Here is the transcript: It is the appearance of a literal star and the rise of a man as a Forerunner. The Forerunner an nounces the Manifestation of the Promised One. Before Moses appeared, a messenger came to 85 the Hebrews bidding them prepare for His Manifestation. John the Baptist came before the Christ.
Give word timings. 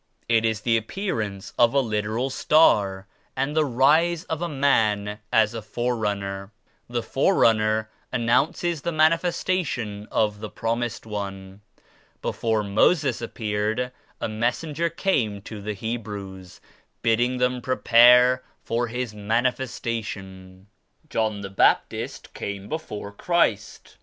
It 0.27 0.45
is 0.45 0.61
the 0.61 0.77
appearance 0.77 1.53
of 1.59 1.75
a 1.75 1.79
literal 1.79 2.31
star 2.31 3.05
and 3.35 3.55
the 3.55 3.63
rise 3.65 4.23
of 4.23 4.41
a 4.41 4.49
man 4.49 5.19
as 5.31 5.53
a 5.53 5.61
Forerunner. 5.61 6.51
The 6.89 7.03
Forerunner 7.03 7.87
an 8.11 8.25
nounces 8.25 8.81
the 8.81 8.91
Manifestation 8.91 10.07
of 10.11 10.39
the 10.39 10.49
Promised 10.49 11.05
One. 11.05 11.61
Before 12.19 12.63
Moses 12.63 13.21
appeared, 13.21 13.91
a 14.19 14.27
messenger 14.27 14.89
came 14.89 15.39
to 15.43 15.57
85 15.57 15.65
the 15.65 15.73
Hebrews 15.75 16.61
bidding 17.03 17.37
them 17.37 17.61
prepare 17.61 18.41
for 18.63 18.87
His 18.87 19.13
Manifestation. 19.13 20.65
John 21.11 21.41
the 21.41 21.49
Baptist 21.51 22.33
came 22.33 22.67
before 22.67 23.11
the 23.11 23.17
Christ. 23.17 23.97